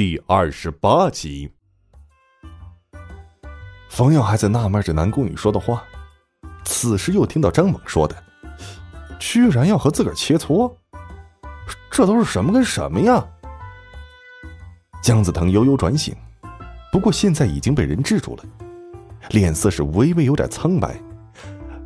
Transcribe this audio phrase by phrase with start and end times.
[0.00, 1.52] 第二十八集。
[3.90, 5.84] 冯耀还在纳闷着南宫羽说的话，
[6.64, 8.16] 此时又听到张猛说的，
[9.18, 10.74] 居然要和自个儿切磋，
[11.90, 13.22] 这都是什么跟什么呀？
[15.02, 16.16] 姜子腾悠悠转醒，
[16.90, 18.44] 不过现在已经被人制住了，
[19.28, 20.98] 脸色是微微有点苍白，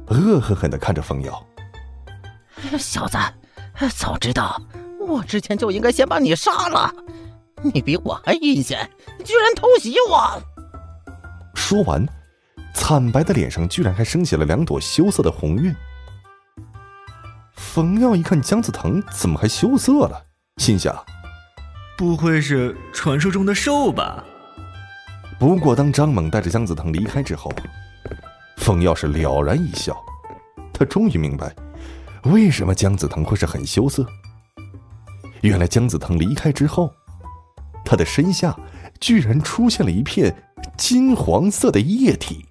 [0.06, 1.44] 恶狠狠的看着冯耀。
[2.78, 3.18] 小子，
[3.96, 4.62] 早知道
[5.00, 6.94] 我之前就应该先把你杀了。
[7.72, 8.88] 你比我还阴险，
[9.24, 10.42] 居然偷袭我！
[11.54, 12.06] 说完，
[12.74, 15.74] 惨白的脸上居然还升起了两朵羞涩的红晕。
[17.56, 20.26] 冯耀一看姜子腾怎么还羞涩了，
[20.58, 20.94] 心想：
[21.96, 24.22] 不会是传说中的兽吧？
[25.38, 27.50] 不过，当张猛带着姜子腾离开之后，
[28.58, 29.96] 冯耀是了然一笑，
[30.72, 31.54] 他终于明白。
[32.24, 34.06] 为什么姜子腾会是很羞涩？
[35.40, 36.90] 原来姜子腾离开之后，
[37.84, 38.56] 他的身下
[39.00, 40.34] 居然出现了一片
[40.76, 42.44] 金黄色的液体。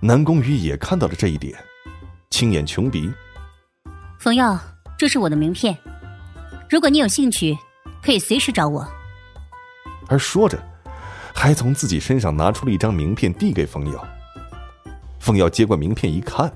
[0.00, 1.54] 南宫羽也看到了这一点，
[2.30, 3.10] 青眼穷鼻。
[4.18, 4.58] 冯耀，
[4.98, 5.76] 这是我的名片，
[6.70, 7.56] 如果你有兴趣，
[8.02, 8.86] 可以随时找我。
[10.08, 10.62] 而说着，
[11.34, 14.06] 还从自己身上拿出了一张名片递给冯耀。
[15.18, 16.52] 冯耀接过名片一看。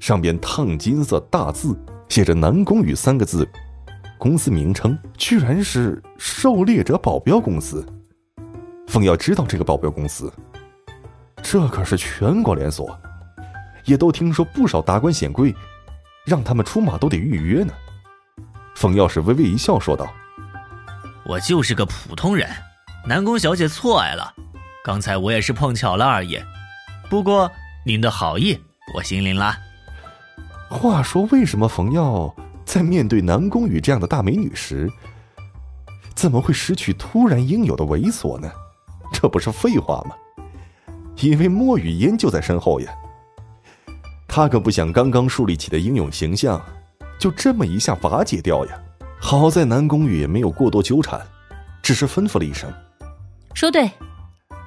[0.00, 1.76] 上边烫金色大字
[2.08, 3.46] 写着“南宫羽”三个字，
[4.18, 7.86] 公司名称居然是狩猎者保镖公司。
[8.88, 10.32] 凤耀知道这个保镖公司，
[11.42, 12.98] 这可是全国连锁，
[13.84, 15.54] 也都听说不少达官显贵，
[16.26, 17.72] 让他们出马都得预约呢。
[18.74, 20.12] 凤耀是微微一笑说道
[21.26, 22.48] ：“我就是个普通人，
[23.06, 24.32] 南宫小姐错爱了，
[24.82, 26.38] 刚才我也是碰巧了而已。
[27.10, 27.50] 不过
[27.84, 28.58] 您的好意，
[28.94, 29.54] 我心领了。”
[30.70, 32.34] 话说，为什么冯耀
[32.68, 34.92] 在面对南宫羽这样的大美女时，
[36.14, 38.52] 怎么会失去突然应有的猥琐呢？
[39.10, 40.14] 这不是废话吗？
[41.16, 42.92] 因为莫雨嫣就在身后呀。
[44.28, 46.62] 他可不想刚刚树立起的英勇形象，
[47.18, 48.78] 就这么一下瓦解掉呀。
[49.18, 51.18] 好在南宫羽也没有过多纠缠，
[51.82, 52.70] 只是吩咐了一声
[53.54, 53.90] ：“说对。”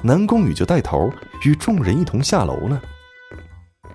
[0.02, 1.08] 南宫羽就带头
[1.46, 2.82] 与众人一同下楼了。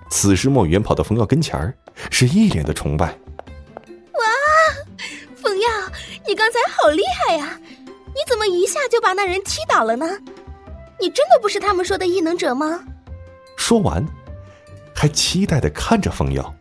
[0.09, 1.75] 此时，莫雨嫣跑到冯耀跟前儿，
[2.09, 3.13] 是一脸的崇拜。
[6.27, 7.59] 你刚才好厉害呀！
[8.07, 10.05] 你怎么一下就把那人踢倒了呢？
[10.99, 12.83] 你真的不是他们说的异能者吗？
[13.55, 14.05] 说完，
[14.93, 16.53] 还期待的看着冯耀。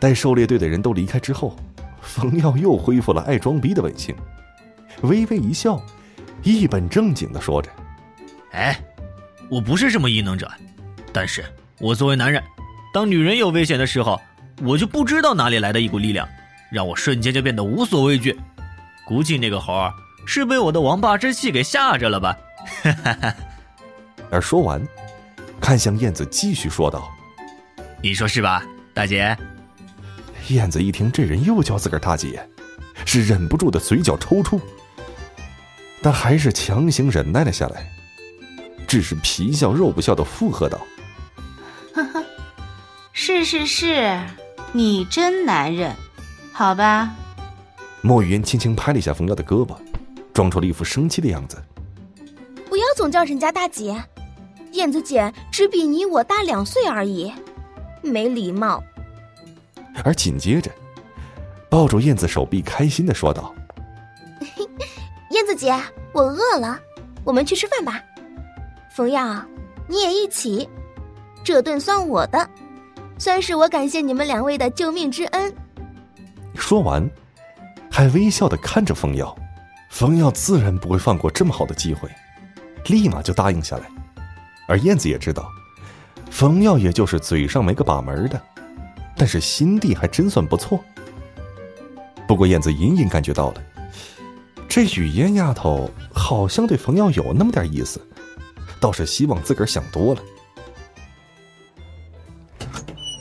[0.00, 1.56] 待狩猎队的人都离开之后，
[2.00, 4.16] 冯耀又恢复了爱装逼的本性，
[5.02, 5.80] 微微一笑，
[6.42, 7.70] 一本正经的说着
[8.52, 8.80] ：“哎，
[9.50, 10.50] 我不是什么异能者。”
[11.12, 11.44] 但是
[11.78, 12.42] 我作为男人，
[12.92, 14.20] 当女人有危险的时候，
[14.62, 16.28] 我就不知道哪里来的一股力量，
[16.70, 18.38] 让我瞬间就变得无所畏惧。
[19.06, 19.92] 估计那个猴儿
[20.26, 22.36] 是被我的王霸之气给吓着了吧？
[22.82, 23.34] 哈哈哈。
[24.30, 24.86] 而说完，
[25.60, 27.10] 看向燕子，继续说道
[28.02, 28.62] ：“你说是吧，
[28.92, 29.36] 大姐？”
[30.48, 32.46] 燕子一听这人又叫自个儿大姐，
[33.06, 34.60] 是忍不住的嘴角抽搐，
[36.02, 37.90] 但还是强行忍耐了下来，
[38.86, 40.78] 只是皮笑肉不笑的附和道。
[41.94, 42.24] 呵呵，
[43.12, 44.20] 是是是，
[44.72, 45.94] 你真男人，
[46.58, 47.14] 好吧。
[48.00, 49.76] 莫雨嫣轻轻拍了一下冯耀的胳膊，
[50.34, 51.56] 装出了一副生气的样子。
[52.68, 53.96] 不要总叫人家大姐，
[54.72, 57.32] 燕子姐只比你我大两岁而已，
[58.02, 58.82] 没礼貌。
[60.02, 60.68] 而紧接着，
[61.70, 63.54] 抱住燕子手臂，开心的说道
[65.30, 65.72] ：“燕子姐，
[66.10, 66.76] 我饿了，
[67.22, 68.02] 我们去吃饭吧。
[68.96, 69.40] 冯耀，
[69.86, 70.68] 你也一起。”
[71.44, 72.50] 这顿算我的，
[73.16, 75.54] 算是我感谢你们两位的救命之恩。
[76.58, 77.08] 说完，
[77.90, 79.34] 还微笑的看着冯耀。
[79.90, 82.10] 冯耀自然不会放过这么好的机会，
[82.86, 83.88] 立马就答应下来。
[84.66, 85.50] 而燕子也知道，
[86.30, 88.40] 冯耀也就是嘴上没个把门的，
[89.16, 90.84] 但是心地还真算不错。
[92.26, 93.62] 不过燕子隐隐感觉到了，
[94.68, 97.98] 这雨烟丫头好像对冯耀有那么点意思，
[98.78, 100.20] 倒是希望自个儿想多了。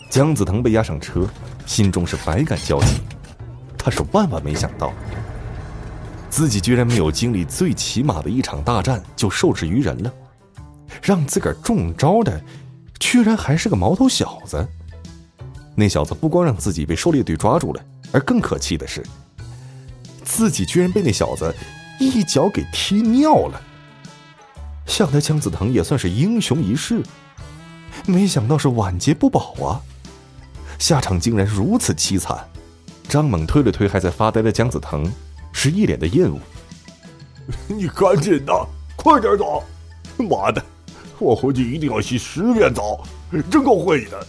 [0.09, 1.25] 姜子腾被押上车，
[1.65, 2.99] 心中是百感交集。
[3.87, 4.91] 他是万万没想到，
[6.29, 10.13] 自己居然没有经历最起码的一场大战就受制于人了，
[11.01, 12.43] 让自个儿中招的，
[12.99, 14.67] 居然还是个毛头小子。
[15.73, 17.81] 那小子不光让自己被狩猎队抓住了，
[18.11, 19.01] 而更可气的是，
[20.21, 21.55] 自己居然被那小子
[21.97, 23.61] 一脚给踢尿了。
[24.85, 27.01] 想来姜子腾也算是英雄一世，
[28.05, 29.79] 没想到是晚节不保啊！
[30.77, 32.37] 下场竟然如此凄惨，
[33.07, 35.11] 张猛推了推还在发呆的姜子腾，
[35.53, 36.37] 是一脸的厌恶。
[37.67, 39.63] 你赶紧的，快点走！
[40.17, 40.61] 妈的，
[41.17, 43.01] 我回去一定要洗十遍澡，
[43.49, 44.27] 真够晦的。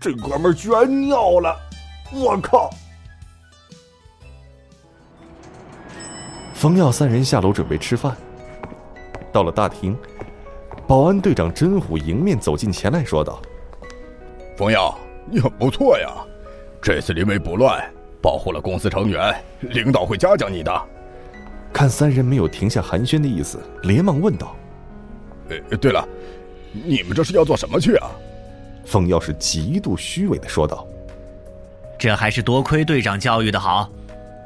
[0.00, 1.56] 这哥们居然尿了，
[2.12, 2.70] 我靠！
[6.54, 8.16] 冯耀三人下楼准备吃饭。
[9.32, 9.96] 到了大厅，
[10.86, 13.42] 保安队长真虎迎面走进前来说道
[14.56, 14.96] ：“冯耀，
[15.28, 16.08] 你很不错呀，
[16.84, 17.82] 这次临危不乱，
[18.20, 20.70] 保护了公司成员，领导会嘉奖你的。”
[21.72, 24.54] 看三人没有停下寒暄的意思，连忙问道
[25.48, 26.06] ：“呃，对了，
[26.84, 28.10] 你们这是要做什么去啊？”
[28.84, 30.86] 凤耀是极度虚伪的说道
[31.98, 33.90] ：“这还是多亏队长教育的好，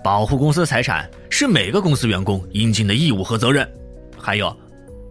[0.05, 3.69] 保护公司财产是每个公司员工应尽的义务和责任。
[4.17, 4.57] 还有，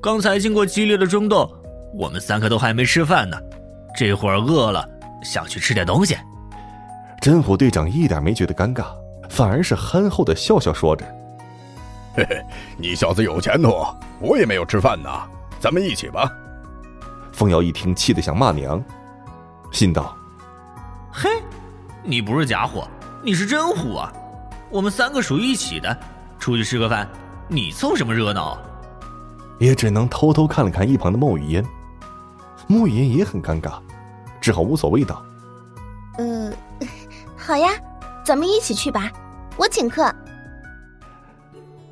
[0.01, 1.53] 刚才经过激烈的争斗，
[1.93, 3.37] 我们三个都还没吃饭呢，
[3.97, 4.87] 这会儿饿了，
[5.25, 6.15] 想去吃点东西。”
[7.21, 8.85] 真虎队长一点没觉得尴尬，
[9.29, 11.05] 反而是憨厚的笑笑说着。
[12.15, 12.45] 嘿嘿，
[12.77, 13.85] 你小子有前途，
[14.19, 15.09] 我也没有吃饭呢，
[15.59, 16.31] 咱们一起吧。
[17.31, 18.83] 凤瑶一听，气得想骂娘，
[19.71, 20.15] 心道
[21.13, 21.29] ：“嘿，
[22.03, 22.83] 你不是假虎，
[23.23, 24.11] 你是真虎啊！
[24.71, 25.95] 我们三个属于一起的，
[26.39, 27.07] 出去吃个饭，
[27.47, 28.61] 你凑什么热闹啊？”
[29.59, 31.65] 也只能偷偷看了看一旁的莫雨嫣，
[32.67, 33.73] 莫雨嫣也很尴尬，
[34.39, 35.26] 只好无所谓道：“呃，
[37.47, 37.69] 好呀，
[38.25, 39.09] 咱们一起去吧，
[39.55, 40.13] 我请客。”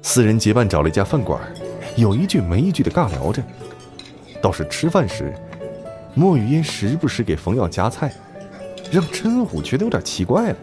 [0.03, 1.39] 四人结伴找了一家饭馆，
[1.95, 3.41] 有一句没一句的尬聊着。
[4.41, 5.33] 倒是吃饭时，
[6.13, 8.13] 莫雨嫣时不时给冯耀夹菜，
[8.91, 10.57] 让陈虎觉得有点奇怪了，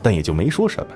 [0.00, 0.94] 但也就没说什么。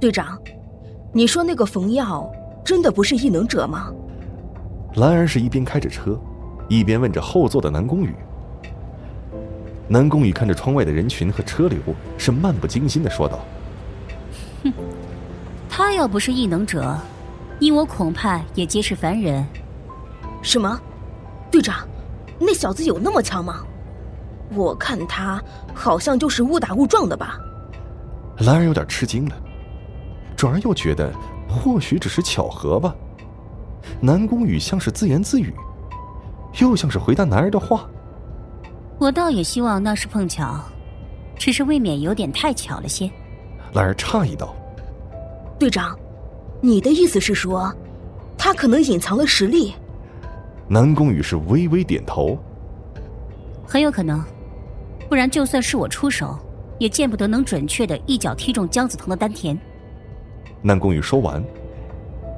[0.00, 0.36] 队长，
[1.12, 2.28] 你说那个冯耀
[2.64, 3.92] 真的不是异能者吗？
[4.96, 6.18] 兰儿是一边开着车，
[6.68, 8.12] 一边问着后座的南宫羽。
[9.86, 11.78] 南宫羽看着窗外的人群和车流，
[12.16, 13.44] 是漫不经心的说道。
[14.62, 14.72] 哼，
[15.68, 16.96] 他要不是异能者，
[17.58, 19.44] 你我恐怕也皆是凡人。
[20.42, 20.80] 什么？
[21.50, 21.86] 队长，
[22.38, 23.62] 那小子有那么强吗？
[24.54, 25.42] 我看他
[25.74, 27.38] 好像就是误打误撞的吧。
[28.38, 29.36] 兰儿有点吃惊了，
[30.36, 31.12] 转而又觉得
[31.48, 32.94] 或许只是巧合吧。
[34.00, 35.52] 南宫羽像是自言自语，
[36.60, 37.86] 又像是回答男儿的话。
[39.04, 40.58] 我倒也希望那是碰巧，
[41.36, 43.10] 只是未免有点太巧了些。
[43.74, 44.54] 兰儿诧异道
[45.60, 45.94] ：“队长，
[46.62, 47.70] 你的意思是说，
[48.38, 49.74] 他可能隐藏了实力？”
[50.66, 52.38] 南宫羽是微微点头
[53.68, 54.24] ：“很有可能，
[55.06, 56.38] 不然就算是我出手，
[56.78, 59.54] 也见不得能准确的一脚踢中姜子腾的丹田。”
[60.64, 61.44] 南宫羽说完，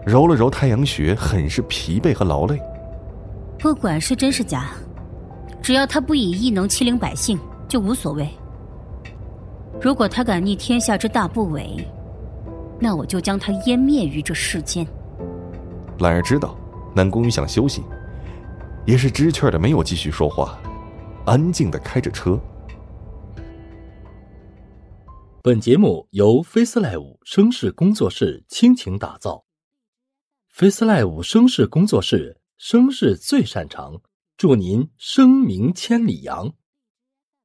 [0.04, 2.60] 揉了揉太阳穴，很是疲惫和劳累。
[3.56, 4.70] 不管是真是假，
[5.62, 7.38] 只要他不以异能欺凌百姓，
[7.68, 8.28] 就无所谓。
[9.80, 11.84] 如果他敢逆天下之大不韪，
[12.80, 14.86] 那我就将他湮灭于这世间。
[15.98, 16.56] 兰儿知道
[16.94, 17.82] 南宫羽想休息，
[18.86, 20.58] 也是知趣的，没有继续说话，
[21.24, 22.38] 安静的开着车。
[25.42, 29.44] 本节目由 FaceLive 声势工作室倾情打造
[30.54, 34.00] ，FaceLive 声势工作室声势最擅长，
[34.36, 36.54] 祝您声名千里扬。